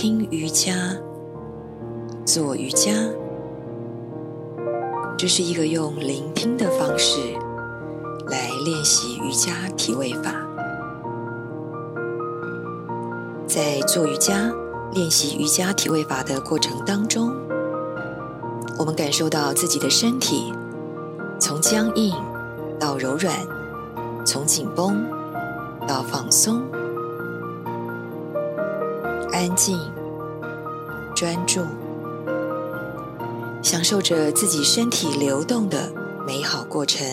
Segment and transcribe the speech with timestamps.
[0.00, 0.96] 听瑜伽、
[2.24, 2.92] 做瑜伽，
[5.16, 7.18] 这是一个用聆听的方式
[8.28, 10.32] 来练习瑜伽体位法。
[13.48, 14.52] 在做瑜伽、
[14.92, 17.34] 练习瑜伽体位法的过程当中，
[18.78, 20.52] 我们感受到自己的身体
[21.40, 22.14] 从僵硬
[22.78, 23.34] 到柔软，
[24.24, 25.04] 从紧绷
[25.88, 26.62] 到放松。
[29.38, 29.78] 安静、
[31.14, 31.60] 专注，
[33.62, 35.92] 享受着自己身体流动的
[36.26, 37.06] 美好过程。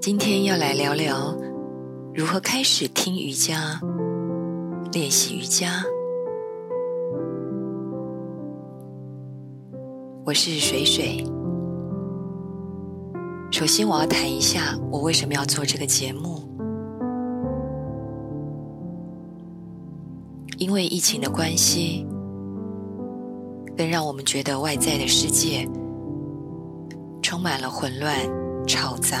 [0.00, 1.38] 今天要来聊聊
[2.12, 3.80] 如何开始听瑜伽、
[4.90, 5.84] 练习瑜伽。
[10.24, 11.24] 我是水水。
[13.52, 16.40] 首先，我要谈一下我为什么要做这个节目。
[20.56, 22.06] 因为疫情的关系，
[23.76, 25.68] 更让我们觉得外在的世界
[27.20, 28.16] 充满了混乱、
[28.66, 29.18] 吵杂、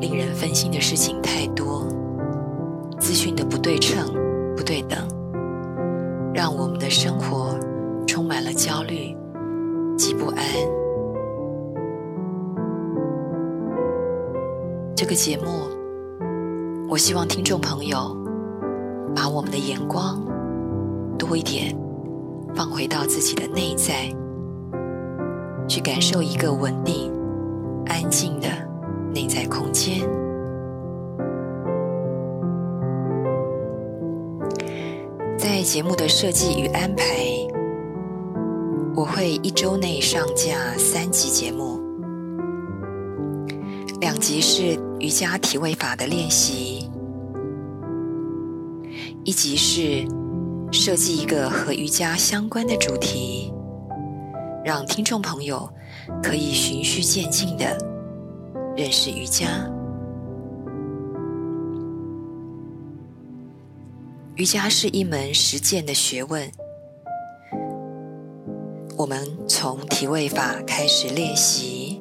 [0.00, 1.86] 令人分心的事情太多，
[2.98, 4.12] 资讯的不对称、
[4.56, 4.98] 不对等，
[6.34, 7.56] 让我们的生活
[8.04, 9.16] 充满了焦虑
[9.96, 10.44] 及不安。
[15.06, 15.70] 这个节目，
[16.90, 18.12] 我希望听众朋友
[19.14, 20.20] 把我们的眼光
[21.16, 21.72] 多一点
[22.56, 24.12] 放回到自己的内在，
[25.68, 27.12] 去感受一个稳定、
[27.86, 28.48] 安静的
[29.14, 30.00] 内在空间。
[35.38, 37.04] 在节目的设计与安排，
[38.96, 41.80] 我会一周内上架三集节目，
[44.00, 44.78] 两集是。
[44.98, 46.90] 瑜伽体位法的练习，
[49.24, 50.06] 一集是
[50.72, 53.52] 设计一个和瑜伽相关的主题，
[54.64, 55.68] 让听众朋友
[56.22, 57.76] 可以循序渐进的
[58.74, 59.46] 认识瑜伽。
[64.36, 66.50] 瑜伽是一门实践的学问，
[68.96, 71.95] 我们从体位法开始练习。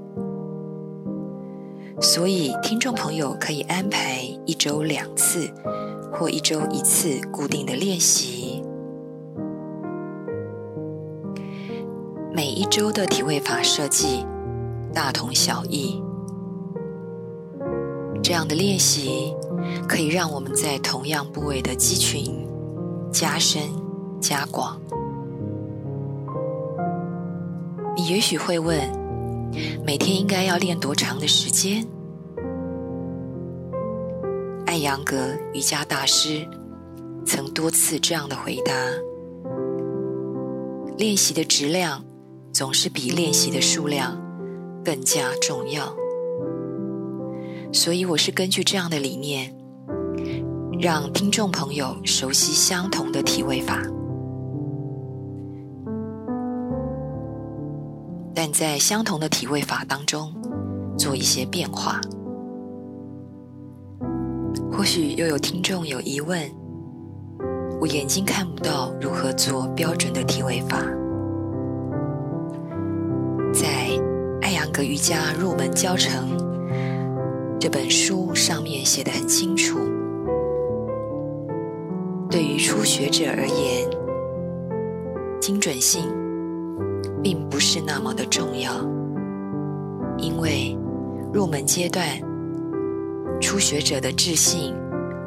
[2.15, 5.51] 所以，听众朋友可以安排一周两次
[6.13, 8.63] 或一周一次固定的练习。
[12.33, 14.25] 每一周的体位法设计
[14.93, 16.01] 大同小异，
[18.23, 19.35] 这样的练习
[19.85, 22.47] 可以让我们在同样部位的肌群
[23.11, 23.61] 加深
[24.21, 24.79] 加广。
[27.97, 28.79] 你也许会问。
[29.85, 31.85] 每天应该要练多长的时间？
[34.85, 35.15] 艾扬格
[35.51, 36.47] 瑜伽大师
[37.25, 38.71] 曾多次这样的回答：
[40.95, 42.05] 练习的质量
[42.53, 44.15] 总是比练习的数量
[44.83, 45.91] 更加重要。
[47.73, 49.51] 所以，我是根据这样的理念，
[50.79, 53.81] 让听众朋友熟悉相同的体位法。
[58.35, 60.31] 但在相同的体位法当中
[60.95, 61.99] 做一些变化。
[64.77, 66.37] 或许又有听众有疑问：
[67.79, 70.77] 我眼睛看不到，如何做标准的体位法？
[73.53, 73.67] 在
[74.41, 76.37] 《艾扬格瑜伽入门教程》
[77.57, 79.79] 这本书上面写的很清楚，
[82.29, 83.89] 对于初学者而言，
[85.39, 86.03] 精准性。
[87.23, 88.71] 并不是那么的重要，
[90.19, 90.77] 因为
[91.33, 92.05] 入门阶段，
[93.41, 94.75] 初学者的智性、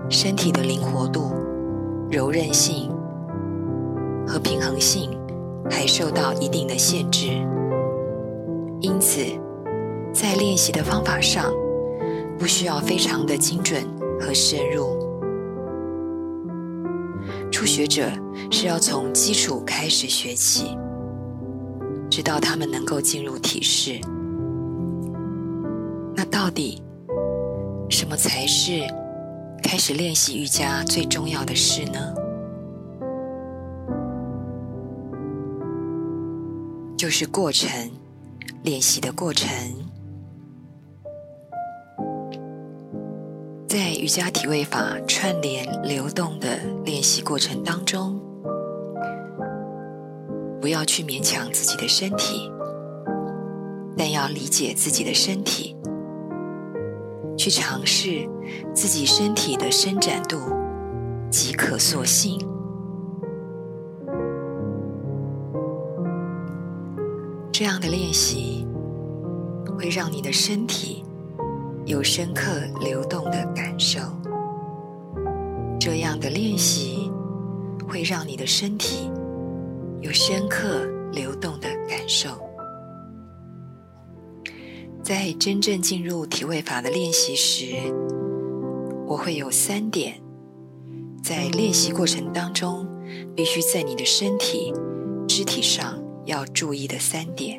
[0.09, 1.33] 身体的灵活度、
[2.11, 2.91] 柔韧性
[4.27, 5.11] 和平衡性
[5.71, 7.29] 还受到一定的限制，
[8.81, 9.23] 因此
[10.13, 11.53] 在练习的方法上
[12.39, 13.83] 不需要非常的精准
[14.21, 14.99] 和深入。
[17.51, 18.03] 初学者
[18.51, 20.77] 是要从基础开始学起。
[22.11, 24.01] 直到他们能够进入体式，
[26.17, 26.83] 那到底
[27.91, 28.87] 什么才是
[29.63, 32.15] 开始练习瑜伽最重要的事呢？
[36.97, 37.71] 就是过程，
[38.63, 39.49] 练习的过程，
[43.67, 48.21] 在瑜伽体位法串联流动的练习过程当中。
[50.61, 52.51] 不要去勉强自己的身体，
[53.97, 55.77] 但要理解自己的身体
[57.39, 58.29] 去尝试
[58.75, 60.37] 自己身体的伸展度
[61.31, 62.37] 及可塑性。
[67.53, 68.67] 这样的练习
[69.79, 71.05] 会让你的身体
[71.87, 72.51] 有深刻
[72.81, 74.01] 流动的感受。
[75.79, 77.11] 这样的练习
[77.89, 79.09] 会让你的身体
[80.01, 82.48] 有深刻流动的感受。
[85.09, 87.65] 在真正进入体位法的练习时，
[89.07, 90.21] 我会有三点，
[91.25, 92.87] 在练习过程当中
[93.35, 94.71] 必须在你的身体、
[95.27, 97.59] 肢体上要注意的三点。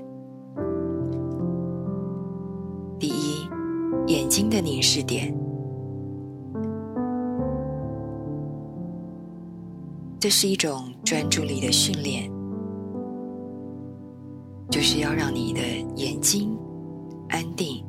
[3.00, 3.50] 第一，
[4.06, 5.36] 眼睛的凝视点，
[10.20, 12.32] 这是一种专注力的训练，
[14.70, 15.62] 就是要让你的
[15.96, 16.56] 眼睛。
[17.30, 17.86] 安定、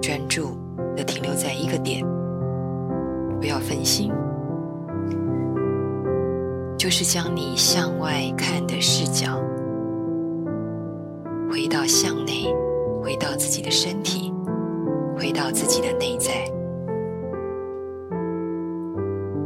[0.00, 0.56] 专注
[0.96, 2.04] 的停留在一个点，
[3.40, 4.12] 不要分心，
[6.76, 9.42] 就是将你向外看的视角
[11.50, 12.46] 回到向内，
[13.02, 14.32] 回到自己的身体，
[15.16, 16.32] 回到自己的内在。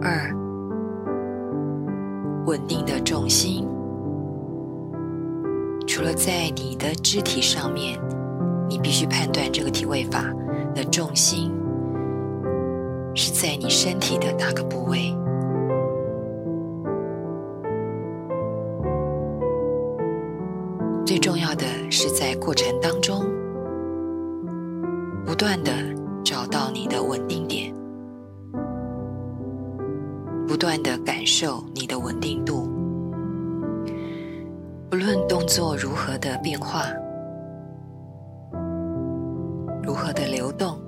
[0.02, 0.34] 二，
[2.44, 3.66] 稳定的重心，
[5.86, 7.98] 除了在你的肢体上面。
[8.72, 10.24] 你必须判断这个体位法
[10.74, 11.52] 的重心
[13.14, 15.14] 是在你身体的哪个部位。
[21.04, 23.22] 最重要的是在过程当中
[25.26, 25.70] 不断的
[26.24, 27.74] 找到你的稳定点，
[30.48, 32.70] 不断的感受你的稳定度，
[34.88, 36.86] 不论动作如何的变化。
[39.82, 40.78] 如何的流动？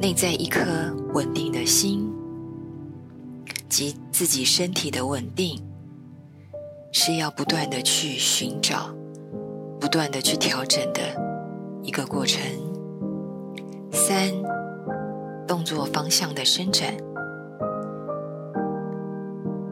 [0.00, 0.60] 内在一颗
[1.14, 2.12] 稳定的心，
[3.68, 5.62] 及自己身体的稳定，
[6.90, 8.94] 是要不断的去寻找、
[9.80, 11.00] 不断的去调整的
[11.82, 12.42] 一个过程。
[13.92, 14.32] 三，
[15.46, 16.92] 动作方向的伸展，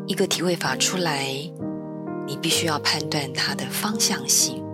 [0.07, 1.27] 一个体位法出来，
[2.27, 4.65] 你必须要判断它的方向性。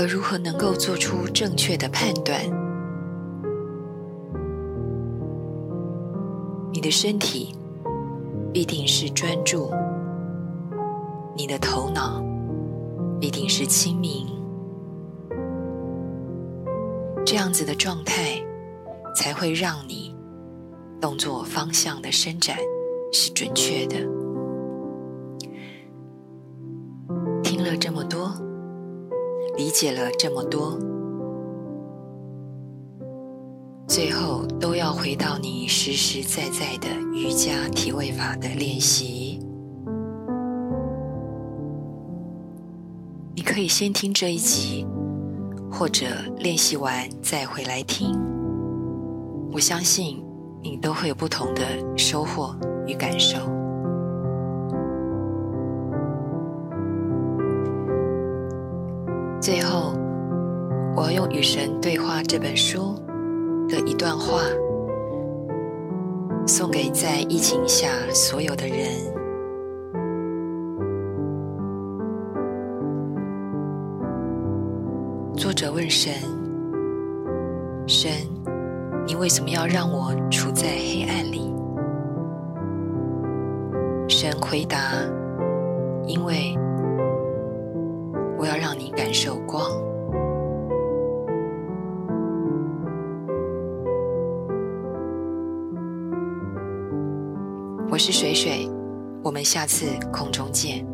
[0.00, 2.40] 而如何能够做出正确的判断？
[6.72, 7.54] 你的身体
[8.50, 9.70] 必定是专注，
[11.36, 12.24] 你的头脑
[13.20, 14.26] 必定是清明，
[17.26, 18.42] 这样子的状态
[19.14, 20.16] 才会让你
[20.98, 22.56] 动作方向的伸展
[23.12, 24.19] 是准确的。
[29.70, 30.76] 理解了这么多，
[33.86, 39.38] 最后都要回到你实实在在的瑜伽体位法的练习。
[43.36, 44.84] 你可以先听这一集，
[45.70, 46.04] 或者
[46.38, 48.18] 练习完再回来听。
[49.52, 50.20] 我相信
[50.64, 51.62] 你都会有不同的
[51.96, 52.56] 收获
[52.88, 53.59] 与感受。
[59.40, 59.94] 最后，
[60.94, 62.94] 我要用《与神对话》这本书
[63.70, 64.42] 的一段话，
[66.46, 68.76] 送给在疫情下所有的人。
[75.34, 76.12] 作者问神
[77.88, 78.12] ：“神，
[79.06, 81.50] 你为什么要让我处在黑暗里？”
[84.06, 84.76] 神回答
[86.06, 86.54] ：“因为。”
[88.40, 89.70] 我要让你感受光。
[97.90, 98.66] 我是水水，
[99.22, 100.89] 我们下次空中见。